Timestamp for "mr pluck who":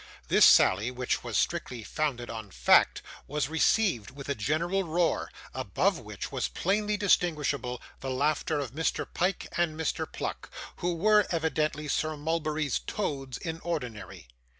9.79-10.95